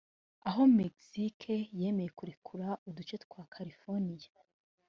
aho 0.49 0.61
Mexique 0.79 1.55
yemeye 1.79 2.09
kurekura 2.17 2.67
uduce 2.87 3.15
twa 3.23 3.43
California 3.53 4.31